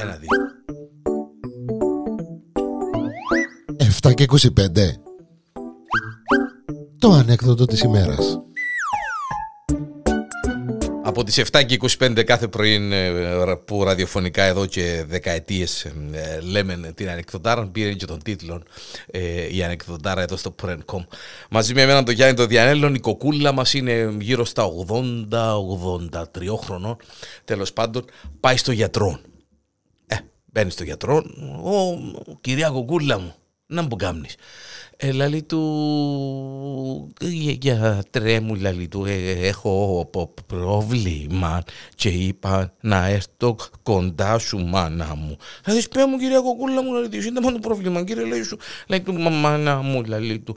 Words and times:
Ένα, 0.00 0.16
δύο. 0.16 0.28
7 4.02 4.14
και 4.14 4.24
25 4.24 4.96
Το 6.98 7.10
ανέκδοτο 7.12 7.64
της 7.64 7.80
ημέρας 7.80 8.40
Από 11.12 11.24
τις 11.24 11.42
7 11.52 11.64
και 11.66 11.78
25 11.98 12.22
κάθε 12.24 12.48
πρωί 12.48 12.88
ε, 12.92 13.54
που 13.64 13.84
ραδιοφωνικά 13.84 14.42
εδώ 14.42 14.66
και 14.66 15.04
δεκαετίες 15.08 15.84
ε, 15.84 16.40
λέμε 16.40 16.92
την 16.94 17.08
ανεκδοτάρα 17.08 17.66
πήρε 17.66 17.92
και 17.92 18.06
τον 18.06 18.22
τίτλο 18.22 18.62
ε, 19.06 19.54
η 19.54 19.62
ανεκδοτάρα 19.62 20.22
εδώ 20.22 20.36
στο 20.36 20.54
Prencom. 20.62 21.06
Μαζί 21.50 21.74
με 21.74 21.82
εμένα 21.82 22.02
τον 22.02 22.14
Γιάννη 22.14 22.36
τον 22.36 22.48
Διανέλλον 22.48 22.94
η 22.94 22.98
κοκούλα 22.98 23.52
μας 23.52 23.74
είναι 23.74 24.14
γύρω 24.20 24.44
στα 24.44 24.64
80-83 25.30 26.18
χρονών 26.64 26.96
τέλος 27.44 27.72
πάντων 27.72 28.04
πάει 28.40 28.56
στο 28.56 28.72
γιατρό. 28.72 29.18
Ε, 30.06 30.16
μπαίνεις 30.44 30.72
στο 30.72 30.84
γιατρό, 30.84 31.16
ο, 31.64 32.36
κυρία 32.40 32.68
κοκούλα 32.68 33.18
μου, 33.18 33.34
να 33.66 33.82
μου 33.82 33.96
κάνεις. 33.96 34.34
Ε, 34.96 35.12
λαλή 35.12 35.42
του, 35.42 35.60
γιατρέ 37.60 38.40
μου, 38.40 38.54
λαλή 38.54 38.88
του, 38.88 39.04
ε, 39.04 39.30
έχω 39.48 40.10
πρόβλημα 40.46 41.62
και 41.94 42.08
είπα 42.08 42.72
να 42.80 43.06
έρθω 43.06 43.56
κοντά 43.82 44.38
σου 44.38 44.58
μάνα 44.58 45.14
μου. 45.14 45.36
Θα 45.62 45.72
δεις 45.72 45.88
πέ 45.88 46.06
μου 46.06 46.18
κυρία 46.18 46.40
Κοκούλα 46.40 46.82
μου, 46.82 46.92
λαλή 46.92 47.08
του, 47.08 47.26
είναι 47.26 47.40
μόνο 47.40 47.58
πρόβλημα 47.58 48.04
κύριε 48.04 48.24
λέει 48.24 48.42
σου. 48.42 48.58
Λέει 48.86 49.00
του, 49.00 49.12
μάνα 49.12 49.76
μου, 49.82 50.02
λαλή 50.04 50.38
του, 50.38 50.56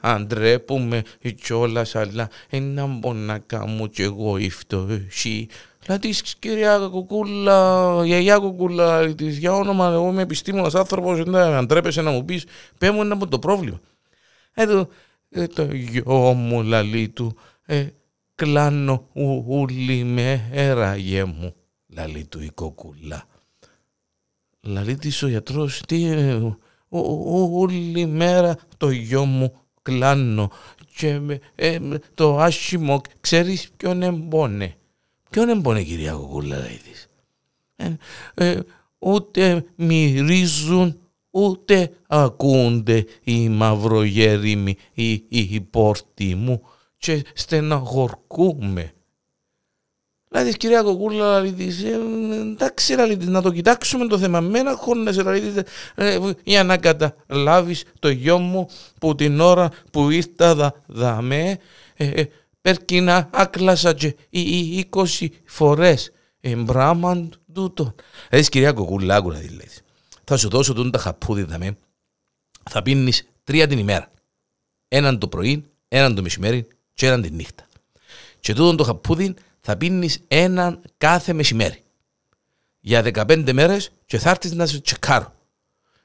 αν 0.00 0.26
ντρέπουμε 0.26 1.02
κιόλας, 1.42 1.94
αλλά 1.94 2.28
ένα 2.50 2.86
μπονακά 2.86 3.66
μου 3.66 3.86
κι 3.88 4.02
εγώ 4.02 4.36
ήρθω 4.36 4.88
εσύ. 5.08 5.48
Δηλαδή, 5.84 6.14
κυρία 6.38 6.78
Κουκούλα, 6.78 8.00
γιαγιά 8.04 8.38
Κουκούλα, 8.38 9.14
της 9.14 9.38
για 9.38 9.54
όνομα, 9.54 9.92
εγώ 9.92 10.08
είμαι 10.08 10.22
επιστήμονας 10.22 10.74
άνθρωπος, 10.74 11.20
αν 11.34 11.66
τρέπεσαι 11.66 12.02
να 12.02 12.10
μου 12.10 12.24
πεις, 12.24 12.44
πέ 12.78 12.90
μου 12.90 13.02
είναι 13.02 13.12
από 13.12 13.28
το 13.28 13.38
πρόβλημα. 13.38 13.80
Ε, 14.54 14.66
το, 14.66 14.88
ε, 15.32 15.46
το 15.46 15.74
γιο 15.74 16.32
μου 16.32 16.62
λαλή 16.62 17.08
του, 17.08 17.36
ε, 17.64 17.86
κλάνω 18.34 19.08
ούλη 19.46 20.04
μέρα 20.04 20.96
γε 20.96 21.24
μου, 21.24 21.54
λαλή 21.86 22.26
του 22.26 22.42
η 22.42 22.50
κοκούλα. 22.50 23.24
Λαλή 24.60 24.96
της 24.96 25.22
ο 25.22 25.28
γιατρός, 25.28 25.80
τι, 25.86 26.04
ε, 26.04 26.56
ούλη 26.88 28.06
μέρα 28.06 28.58
το 28.76 28.90
γιο 28.90 29.24
μου 29.24 29.52
κλάνω 29.82 30.50
και 30.96 31.40
ε, 31.54 31.78
το 32.14 32.38
άσχημο, 32.38 33.00
ξέρεις 33.20 33.70
ποιον 33.76 34.02
εμπόνε; 34.02 34.76
Ποιον 35.30 35.48
εμπόνε 35.48 35.82
κυρία 35.82 36.12
κοκούλα, 36.12 36.56
λέει 36.56 36.80
της; 36.90 37.08
Ε, 37.76 37.96
ε, 38.34 38.60
ούτε 38.98 39.64
μυρίζουν 39.74 41.01
ούτε 41.32 41.90
ακούνται 42.06 43.04
οι 43.24 43.48
μαυρογέριμοι 43.48 44.76
ή 44.92 45.24
οι 45.28 45.60
πόρτοι 45.60 46.34
μου 46.34 46.62
και 46.96 47.24
στεναχωρκούμε. 47.34 48.92
Δηλαδή, 50.28 50.56
κυρία 50.56 50.82
Κοκούλα, 50.82 51.42
δηλαδή, 51.42 51.84
εντάξει, 52.52 52.94
δηλαδή, 52.94 53.26
να 53.26 53.42
το 53.42 53.52
κοιτάξουμε 53.52 54.06
το 54.06 54.18
θέμα. 54.18 54.40
Μένα 54.40 54.76
χώνεσαι, 54.76 55.22
δηλαδή, 55.22 55.62
ε, 55.94 56.18
για 56.44 56.64
να 56.64 56.76
καταλάβεις 56.76 57.84
το 57.98 58.08
γιο 58.10 58.38
μου 58.38 58.68
που 59.00 59.14
την 59.14 59.40
ώρα 59.40 59.70
που 59.90 60.10
ήρθα 60.10 60.54
δα, 60.54 60.74
δαμέ, 60.86 61.58
ε, 61.96 62.06
ε, 62.06 62.24
περκίνα 62.60 63.28
άκλασα 63.32 63.92
και 63.92 64.16
οι 64.30 64.88
20 64.90 65.26
φορές. 65.44 66.12
Εμπράμαν 66.40 67.32
τούτο. 67.52 67.94
Δηλαδή, 68.28 68.48
κυρία 68.48 68.72
Κοκούλα, 68.72 69.16
άκουρα 69.16 69.38
δηλαδή 69.38 69.68
θα 70.24 70.36
σου 70.36 70.48
δώσω 70.48 70.72
τον 70.72 70.90
τα 70.90 70.98
χαπούδι 70.98 71.42
δαμέ. 71.42 71.76
Θα 72.70 72.82
πίνεις 72.82 73.28
τρία 73.44 73.66
την 73.66 73.78
ημέρα. 73.78 74.10
Έναν 74.88 75.18
το 75.18 75.28
πρωί, 75.28 75.64
έναν 75.88 76.14
το 76.14 76.22
μεσημέρι 76.22 76.66
και 76.94 77.06
έναν 77.06 77.22
τη 77.22 77.30
νύχτα. 77.30 77.66
Και 78.40 78.54
τούτον 78.54 78.76
το 78.76 78.84
χαπούδι 78.84 79.34
θα 79.60 79.76
πίνεις 79.76 80.24
έναν 80.28 80.82
κάθε 80.98 81.32
μεσημέρι. 81.32 81.82
Για 82.80 83.02
15 83.02 83.52
μέρες 83.52 83.90
και 84.06 84.18
θα 84.18 84.30
έρθεις 84.30 84.52
να 84.52 84.66
σε 84.66 84.80
τσεκάρω. 84.80 85.32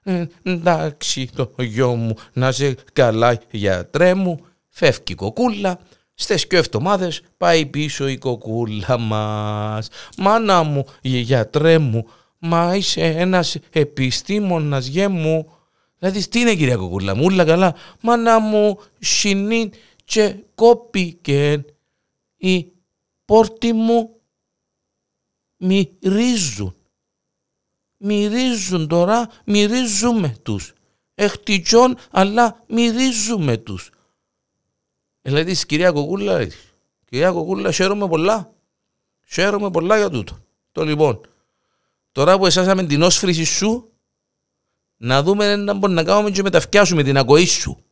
Ε, 0.03 0.25
εντάξει 0.43 1.29
το 1.35 1.53
γιο 1.57 1.95
μου 1.95 2.15
να 2.33 2.51
σε 2.51 2.75
καλά 2.93 3.41
γιατρέ 3.51 4.13
μου. 4.13 4.45
Φεύγει 4.67 5.03
η 5.05 5.15
κοκούλα. 5.15 5.79
Στι 6.13 6.47
και 6.47 6.57
εβδομάδες 6.57 7.21
πάει 7.37 7.65
πίσω 7.65 8.07
η 8.07 8.17
κοκούλα 8.17 8.97
μας. 8.97 9.89
Μάνα 10.17 10.63
μου, 10.63 10.85
γιατρέ 11.01 11.77
μου, 11.77 12.09
Μα 12.39 12.75
είσαι 12.75 13.01
ένας 13.01 13.57
επιστήμονας 13.71 14.87
γε 14.87 15.07
μου. 15.07 15.51
Δηλαδή, 15.99 16.27
τι 16.27 16.39
είναι 16.39 16.55
κυρία 16.55 16.75
Κοκούλα 16.75 17.15
μου, 17.15 17.23
όλα 17.25 17.45
καλά. 17.45 17.75
Μάνα 18.01 18.39
μου, 18.39 18.79
συνήν 18.99 19.71
και 20.05 20.35
κόπηκε. 20.55 21.65
Οι 22.37 22.71
πόρτοι 23.25 23.73
μου 23.73 24.09
μυρίζουν. 25.57 26.75
Μυρίζουν 27.97 28.87
τώρα, 28.87 29.29
μυρίζουμε 29.45 30.35
τους. 30.43 30.73
Εχτυτσών, 31.15 31.97
αλλά 32.11 32.63
μυρίζουμε 32.67 33.57
τους. 33.57 33.91
Δηλαδή, 35.21 35.65
κυρία 35.65 35.91
Κοκούλα, 35.91 36.47
κυρία 37.05 37.31
Κοκούλα, 37.31 37.71
χαίρομαι 37.71 38.07
πολλά. 38.07 38.53
Χαίρομαι 39.25 39.71
πολλά 39.71 39.97
για 39.97 40.09
τούτο. 40.09 40.37
Το 40.71 40.83
λοιπόν, 40.83 41.21
Τώρα 42.17 42.37
που 42.37 42.45
εσάσαμε 42.45 42.83
την 42.83 43.01
όσφρηση 43.01 43.43
σου, 43.43 43.93
να 44.97 45.23
δούμε 45.23 45.55
να 45.55 45.73
μπορούμε 45.73 46.01
να 46.01 46.07
κάνουμε 46.07 46.31
και 46.31 46.41
μεταφιάσουμε 46.41 47.03
την 47.03 47.17
ακοή 47.17 47.45
σου. 47.45 47.85